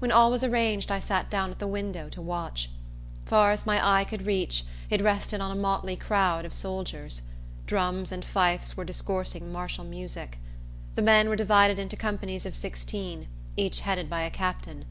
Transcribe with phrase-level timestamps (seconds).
[0.00, 2.70] When all was arranged, I sat down at the window to watch.
[3.24, 7.22] Far as my eye could reach, it rested on a motley crowd of soldiers.
[7.66, 10.38] Drums and fifes were discoursing martial music.
[10.96, 14.86] The men were divided into companies of sixteen, each headed by a captain.